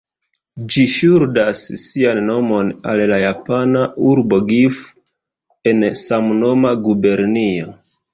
Ĝi 0.75 0.83
ŝuldas 0.91 1.59
sian 1.81 2.21
nomon 2.29 2.71
al 2.93 3.01
la 3.11 3.19
japana 3.23 3.83
urbo 4.13 4.39
Gifu, 4.53 4.89
en 5.73 5.85
samnoma 6.01 6.73
gubernio. 6.87 7.69